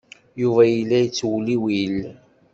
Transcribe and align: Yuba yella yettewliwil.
Yuba 0.41 0.61
yella 0.73 0.97
yettewliwil. 1.01 1.95